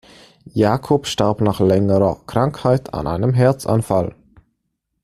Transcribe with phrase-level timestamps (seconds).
[0.51, 4.15] Jacob starb nach längerer Krankheit an einem Herzanfall.